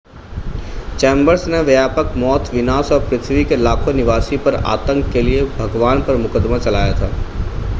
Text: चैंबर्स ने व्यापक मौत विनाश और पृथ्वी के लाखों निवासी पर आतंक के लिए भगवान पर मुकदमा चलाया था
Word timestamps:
चैंबर्स 0.99 1.45
ने 1.47 1.59
व्यापक 1.63 2.13
मौत 2.17 2.49
विनाश 2.53 2.91
और 2.91 2.99
पृथ्वी 3.09 3.43
के 3.45 3.55
लाखों 3.57 3.93
निवासी 3.93 4.37
पर 4.45 4.55
आतंक 4.67 5.11
के 5.13 5.21
लिए 5.21 5.43
भगवान 5.59 6.01
पर 6.03 6.17
मुकदमा 6.17 6.57
चलाया 6.59 6.93
था 6.95 7.11